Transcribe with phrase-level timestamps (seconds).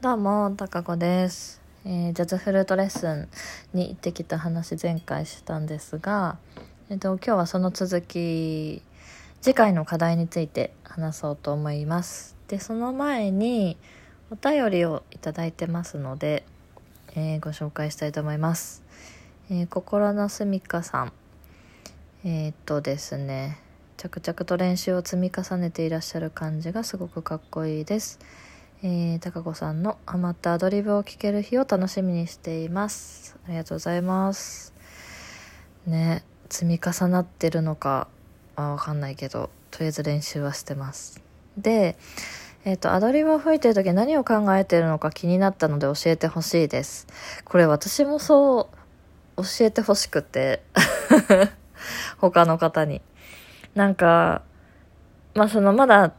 [0.00, 3.28] どうも、たかこです、えージャズフルートレッスン
[3.74, 6.38] に行ってきた話前回したんですが、
[6.88, 8.80] えっと、今日はその続き、
[9.40, 12.36] 次回の課題について話そうと思います。
[12.46, 13.76] で、その前に
[14.30, 16.44] お便りをいただいてますので、
[17.16, 18.84] えーご紹介したいと思います。
[19.50, 21.12] えー心のすみかさん。
[22.22, 23.58] えっとですね、
[23.96, 28.20] 着々と練習を積み重ねていらっしゃる感じがすごくかっこいいです。
[28.80, 33.36] えー、高子さんの余ったアドリブを聞ける日を楽しみにしています。
[33.44, 34.72] ありがとうございます。
[35.84, 38.06] ね、積み重なってるのか
[38.54, 41.20] わかんないけど、とりあえず練習はしてます。
[41.56, 41.96] で、
[42.64, 47.08] えっ、と、アドリブを吹いてる時何を考えてるのか気になったので教えてほしいです。
[47.44, 48.68] これ私もそ
[49.36, 50.62] う教えてほしくて、
[52.18, 53.02] 他の方に。
[53.74, 54.42] なんか、
[55.34, 56.12] まあそのまだ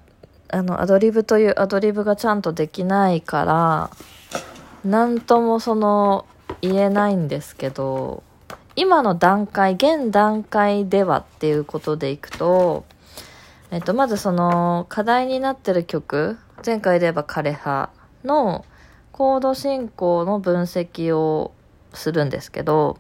[0.52, 3.92] あのアドリブというアドリブがちゃんとできないから
[4.83, 6.25] 何ともその
[6.61, 8.23] 言えないんですけど
[8.75, 12.86] 今の段階現段階ではっていうことでいくと、
[13.72, 17.89] えっと、まずその課題になってる曲前回で言えば「枯葉」
[18.23, 18.66] の
[19.11, 21.52] コード進行の分析を
[21.94, 22.97] するんですけど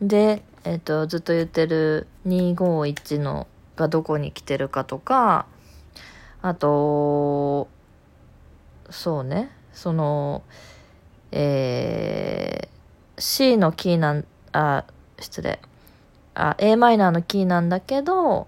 [0.00, 5.46] で、えっと、ずっと言ってる251のがどこに来てるかとか
[6.46, 7.66] あと、
[8.88, 10.44] そうね、その、
[11.32, 14.84] えー、C のキーなん、あ、
[15.18, 15.58] 失礼。
[16.36, 18.46] あ、a マイナーのキーなんだけど、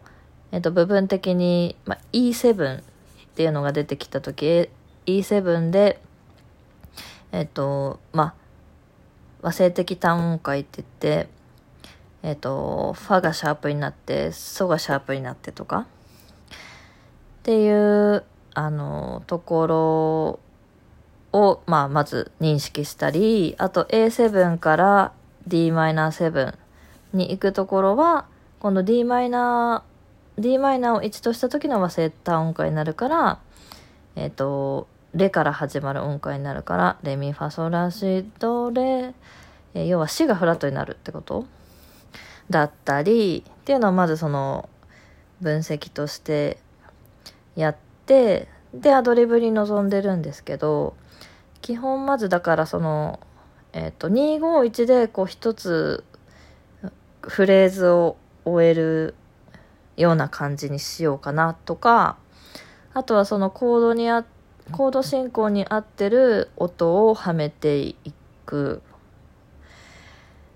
[0.52, 2.82] えっと、部分的に、ま、E7 っ
[3.34, 4.70] ていうのが出てきたとき、え
[5.06, 6.00] E7 で、
[7.32, 8.34] えっと、ま、
[9.42, 11.28] 和声的単音階って言って、
[12.22, 15.88] えっと、ファがシャープになって、ソがシャープになってとか、
[17.48, 20.40] っていうあのところ
[21.32, 25.12] を、まあ、まず認識したりあと A7 から
[25.48, 26.54] Dm7
[27.14, 28.26] に行くところは
[28.60, 29.80] 今度 Dm
[30.38, 33.40] Dm を1とした時の和声単音階になるから
[34.14, 39.14] えっ、とレから始まる音階になるからレミファソラシドレ、
[39.72, 41.46] えー要はシがフラットになるってこと？
[42.50, 44.68] だったりっていうのをまずその
[45.40, 46.58] 分析として
[47.58, 47.76] やっ
[48.06, 50.94] てでアドリブに臨んでるんですけど
[51.60, 53.18] 基本まずだからその
[53.72, 56.04] えっ、と251でこう一つ
[57.20, 59.14] フレーズを終える
[59.96, 62.16] ような感じにしようかなとか
[62.94, 64.24] あとはそのコードにあ
[64.70, 67.96] コード進行に合ってる音をはめてい
[68.46, 68.82] く。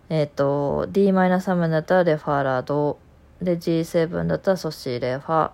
[0.08, 2.98] えっ、と Dm7 だったらレファラード。
[3.40, 5.50] で G7 だったらソシレファ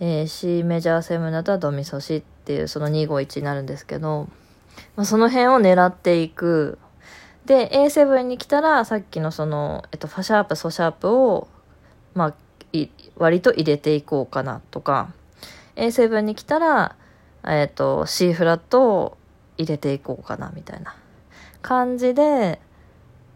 [0.00, 4.28] えー C メジャー7だったらドミソシっていうその251になるんですけど、
[4.96, 6.78] まあ、その辺を狙っていく。
[7.46, 11.48] で、A7 に来たらさっきのその、えっと、ファシャープ、ソシャープを、
[12.14, 12.34] まあ、
[13.16, 15.12] 割と入れていこうかなとか、
[15.76, 16.96] A7 に来たら、
[17.46, 19.18] えっと、C フラットを
[19.56, 20.94] 入れていこうかなみたいな
[21.62, 22.60] 感じで、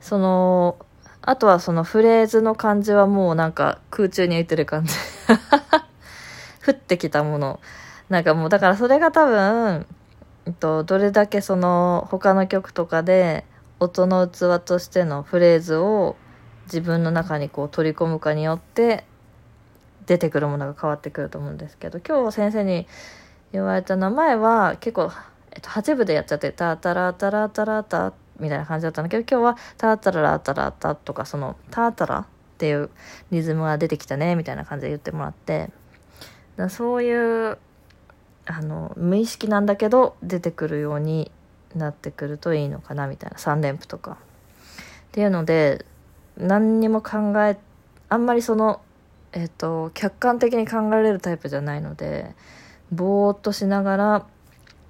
[0.00, 0.76] その、
[1.22, 4.94] あとはそのフレーズの感じはもうなんか空中に浮いてる感じ。
[6.66, 7.60] 降ってきたもの。
[8.08, 9.86] なんかもう、だからそれが多分、
[10.46, 13.44] えっと、どれだけその他の曲とかで
[13.80, 16.16] 音の器としてのフレーズを
[16.64, 19.04] 自分の中にこう取り込むかによって
[20.06, 22.86] 出てくるものが変わってくると思うんですけど、今日先生に
[23.52, 25.12] 言われた名前は結構、
[25.52, 32.26] えっと、8部でやっちゃって、タタラタラタラタみたいな感じだったんだけど、今日はタタララタラタとか、そのタタラっ
[32.58, 32.90] ていう
[33.30, 35.70] リズムが出てきたね、みたいな感じで言ってもらって、
[36.56, 37.58] だそういう
[38.46, 41.30] あの無意識なんだけど出てくるように
[41.74, 44.12] なってくるといいのかなみたいな3連符とか。
[44.12, 44.14] っ
[45.12, 45.84] ていうので
[46.38, 47.58] 何にも考え
[48.08, 48.80] あんまりその
[49.34, 52.34] えっ、と客観的に考えられるタイプじゃないので
[52.90, 54.26] ぼーっとしながら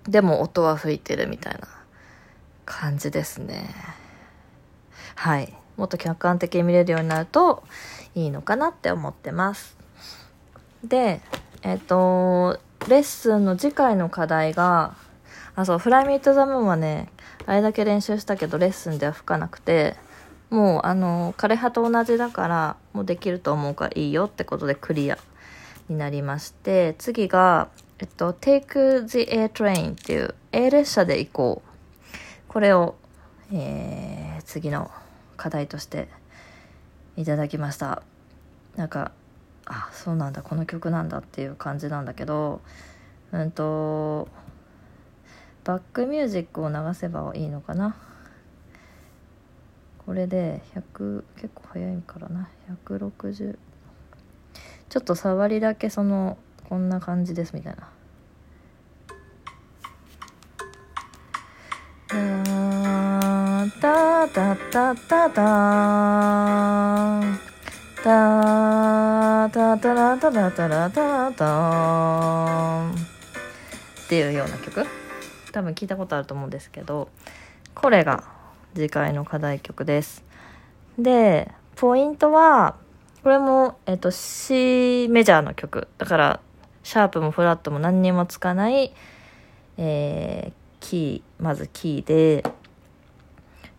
[0.09, 1.69] でも音は吹いてるみたいな
[2.65, 3.71] 感じですね。
[5.15, 5.53] はい。
[5.77, 7.63] もっと客観的に見れるようになると
[8.15, 9.77] いいのかなって思ってます。
[10.85, 11.21] で
[11.63, 14.97] えっ、と、レッスンの次回の課題が、
[15.55, 17.09] あ、そう、フライミートザムはね、
[17.47, 19.97] あれだけ練習したけど、レッスンでは吹かなくて、
[20.51, 25.19] もう、あの、枯葉と同じだから、もうできると思うからいいよってことでクリア
[25.89, 27.69] になりまして、次が、
[27.99, 31.73] えっと、Take the A Train っていう A 列車で行こう。
[32.49, 32.97] これを、
[33.53, 34.91] えー、次の
[35.37, 36.09] 課題として
[37.17, 38.03] いただきました。
[38.77, 39.13] なんか、
[39.67, 42.61] あそうなんだこの曲なんだっていう感じなんだけど
[43.33, 44.29] うんと
[45.65, 47.95] バックミュージックを流せばいいのかな？
[50.05, 52.49] これで100結構早いからな。
[52.87, 53.57] 160
[54.89, 56.37] ちょっと触りだけその
[56.69, 57.89] こんな感じですみたいな。
[63.81, 65.43] タタタタタ
[68.03, 74.85] たーたーたタたラたタたラたーっていうような曲
[75.53, 77.09] 多分聞いたことあると思うんですけど
[77.77, 78.25] これが
[78.75, 80.25] 次回の課題曲です
[80.99, 82.75] でポイントは
[83.23, 86.41] これも、えっと、C メジャーの曲だから
[86.83, 88.93] シャープもフラットも何にもつかない、
[89.77, 92.45] えー、キーまずキーで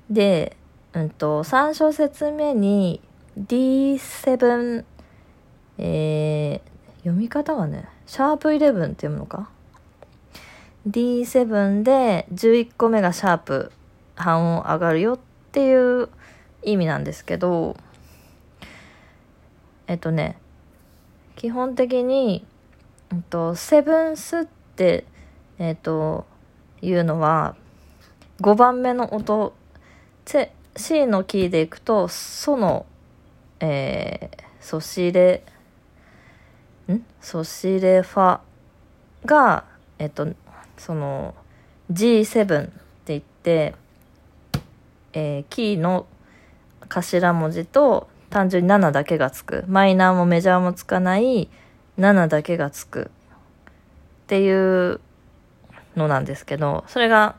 [0.10, 0.56] で、
[0.94, 3.02] うんと、と3小節目に
[3.38, 4.86] D7、
[5.78, 9.50] えー、読み方がね、シャープ11って読むのか
[10.88, 13.72] ?D7 で11個目がシャープ
[14.16, 15.20] 半音上がるよっ
[15.52, 16.10] ていう
[16.62, 17.76] 意味なんですけど、
[19.88, 20.38] えっとね、
[21.36, 22.46] 基本的に、
[23.12, 25.06] えっと、セブンスって、
[25.60, 26.26] えっと、
[26.82, 27.56] いうのは、
[28.42, 29.54] 5番目の音
[30.76, 32.86] C のキーでいくと、ソの、
[33.66, 35.42] えー、ソシレ、
[36.92, 37.02] ん？
[37.22, 38.42] ソシレファ
[39.24, 39.64] が、
[40.00, 40.28] えっと、
[40.78, 41.34] その、
[41.90, 42.72] G7 って
[43.06, 43.74] 言って、
[45.14, 46.08] えー、キーの
[46.90, 49.64] 頭文字と単純に7だけがつく。
[49.70, 51.48] マイナーもメジャーもつかない
[51.98, 53.12] 7だけがつく。
[54.24, 55.00] っていう
[55.96, 57.38] のなんですけど、それが、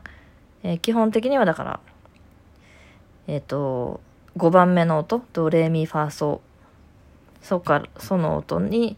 [0.63, 1.79] えー、基本的にはだから、
[3.27, 4.01] えっ、ー、と、
[4.37, 6.41] 5番目の音、ドレミファソ。
[7.41, 8.97] そっから、その音に、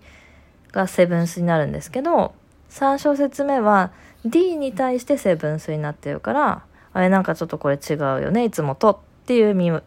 [0.72, 2.34] がセブンスになるんですけど、
[2.69, 3.92] 3小節目は
[4.25, 6.63] D に対してセブンスになってるから、
[6.94, 9.84] あれなんかちょっとこれ違うよね、いつもとっていう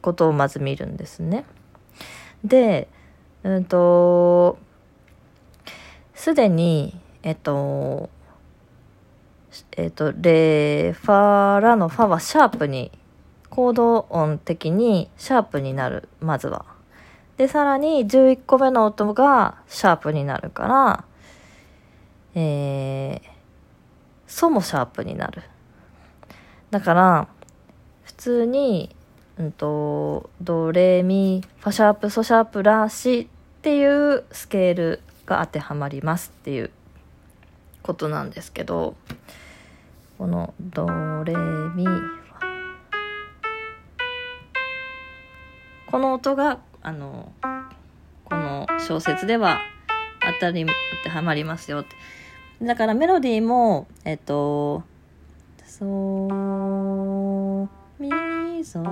[0.00, 1.44] ことをまず見るんですね。
[2.44, 2.88] で、
[3.42, 4.58] うんと、
[6.14, 8.10] すでに、えっと、
[9.76, 12.90] えっと、レ、ファラのファはシャープに
[13.52, 16.64] コード音的にシャープになる、まずは。
[17.36, 21.04] で、さらに11個目の音がシャープになるから、
[22.34, 23.28] えー、
[24.26, 25.42] ソもシャープになる。
[26.70, 27.28] だから、
[28.04, 28.96] 普通に、
[29.36, 33.26] うんと、ドレミ、ファシャープ、ソシャープ、ラシっ
[33.60, 36.70] ていうスケールが当てはまりますっていう
[37.82, 38.94] ことなんですけど、
[40.16, 40.86] このド
[41.24, 41.34] レ
[41.74, 41.86] ミ、
[45.92, 47.30] この音があの
[48.24, 49.60] この小説では
[50.40, 50.72] 当たり当
[51.02, 51.90] てはまりますよって。
[52.64, 54.84] だからメロディーもえっと
[55.66, 55.88] ソ
[57.98, 58.10] ミ
[58.64, 58.82] ソ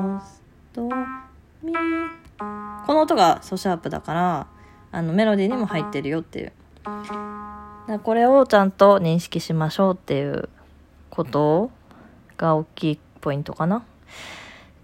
[0.74, 0.88] ド
[1.62, 1.72] ミ
[2.86, 4.46] この音がソシャープだから
[4.92, 6.52] あのメロディーにも入ってるよっていう。
[8.02, 10.50] これをちゃんと認識しましょうっていう
[11.08, 11.70] こと
[12.36, 13.84] が大きいポイントかな。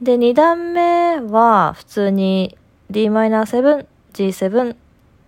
[0.00, 2.56] で、2段目は普通に
[2.90, 4.76] Dm7、G7、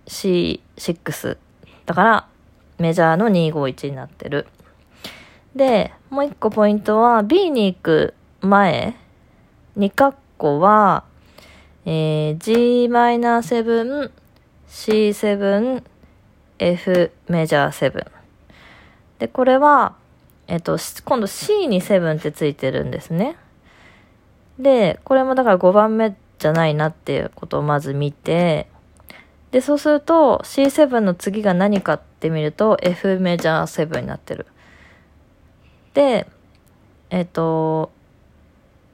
[0.05, 1.37] C6。
[1.87, 2.27] だから、
[2.77, 4.45] メジャーの251になってる。
[5.55, 8.95] で、もう一個ポイントは B に行く前、
[9.77, 11.03] 2カッコは、
[11.85, 14.11] えー、Gm7、
[14.69, 15.83] C7、
[16.59, 18.07] F メジャー7。
[19.17, 19.95] で、これは、
[20.47, 23.35] えっと、今度 C に7ってついてるんですね。
[24.59, 28.67] で、これもだから5番目じゃないなっていうことをまず見て、
[29.51, 34.45] で、そうすると C7 の次が何かって見ると F メジャー7になってる。
[35.93, 36.27] で、
[37.09, 37.91] えっ、と、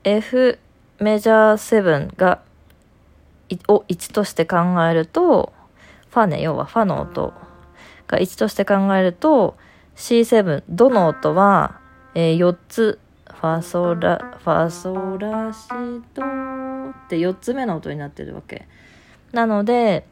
[0.03, 0.59] F
[0.99, 2.41] メジャー7が、
[3.67, 4.57] を1として考
[4.87, 5.51] えると、
[6.09, 7.33] ファね、要はファの音
[8.07, 9.57] が1として考えると、
[9.95, 11.79] C7、どの音は、
[12.13, 12.99] えー、4つ
[13.45, 15.69] ファソラ、ファソラシ
[16.15, 18.67] ドって4つ目の音になってるわけ。
[19.33, 20.07] なので、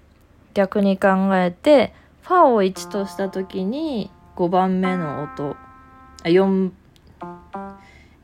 [0.54, 5.58] 逆に考えて、ファを1とした時に5番目の音、
[6.24, 6.72] あ、4、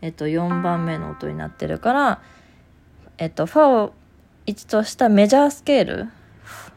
[0.04, 2.22] えっと、4番目の音になってるから、
[3.18, 3.94] えっと、ファを
[4.46, 6.06] 1としたメジャースケール、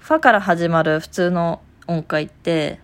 [0.01, 2.81] ファから始まる普通の音階って、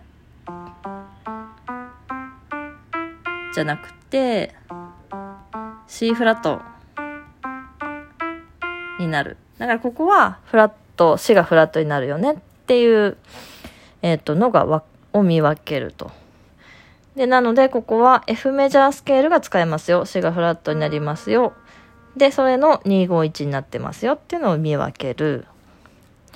[3.55, 4.53] じゃなくて、
[5.89, 6.61] C フラット
[8.99, 9.37] になる。
[9.57, 13.17] だからここはフラット、C がフラットになるよねっていう、
[14.03, 16.11] えっ、ー、と、のがわ、を見分けると。
[17.15, 20.05] で、なので、ここは F メジャースケールが使えますよ。
[20.05, 21.53] C がフラットになりますよ。
[22.15, 25.47] で、それの251になってますよっていうのを見分ける。
[25.47, 26.35] っ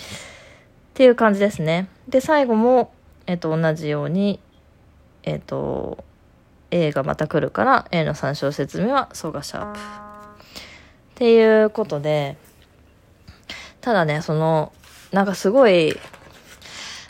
[0.95, 1.87] ていう感じですね。
[2.09, 2.91] で、最後も、
[3.27, 4.39] えっと、同じように、
[5.21, 6.03] えっと、
[6.73, 9.79] A がまた来るから、A の参照説明はソがシャープ。
[9.79, 9.81] っ
[11.15, 12.35] ていうことで、
[13.81, 14.73] ただね、その、
[15.11, 15.95] なんかすごい、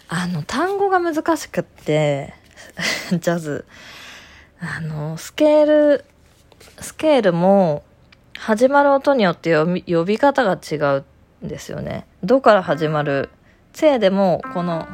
[0.10, 2.34] あの、単語が難しくって、
[3.12, 3.66] ジャズ。
[4.60, 6.06] あの、スケール、
[6.82, 7.84] スケールも、
[8.38, 11.06] 始まる音によって呼び呼び方が違う
[11.46, 12.06] んですよね。
[12.24, 13.30] どから始まる？
[13.72, 14.86] チェでも、この、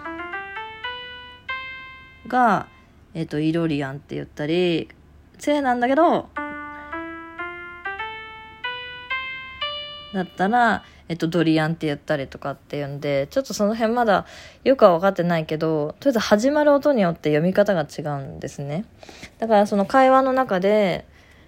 [2.28, 2.68] が、
[3.13, 4.89] えっ、ー、と、イロリアンって言ったり、
[5.38, 6.30] チェなんだけど、
[10.13, 14.25] だったら、えっと、ドリアンって言ったりとかっていうんで、ちょっとその辺まだ
[14.63, 18.86] よくは分かってないけど、とりあえず始まる音によって読み方が違うんですね。
[19.39, 21.06] だからその会話の中で、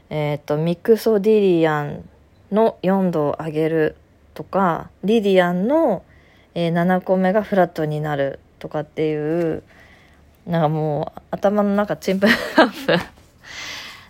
[0.10, 2.10] えっと、ミクソディリアン
[2.52, 3.96] の4度を上げる
[4.34, 6.04] とか、リディアンの、
[6.56, 9.64] えー、7個目がフラットになるとかっていう、
[10.46, 13.22] なんかもう頭の中チンプラップ。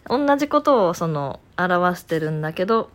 [0.09, 2.89] 同じことをその表してるんだけど、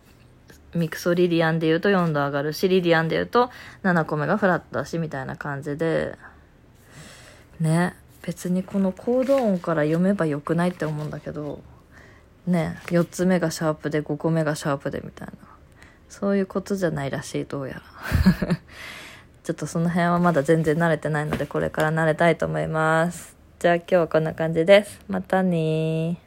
[0.74, 3.50] ミクソリリアンで言うと4度上がるし、リリアンで言うと
[3.82, 6.16] 7個目がフラットだし、みたいな感じで、
[7.60, 11.62] ね、別にこのコード音から読めばよくないって思うんだけど、
[12.46, 15.34] ね、4つ目がシャープで5個目がシャープでみたいな。
[16.08, 17.82] そういうことじゃないらしい、どうやら。
[19.46, 23.36] ちょっとその辺はまだ全然慣れてないので、これから慣れたいと思います。
[23.60, 25.00] じゃあ今日はこんな感じです。
[25.06, 26.18] またね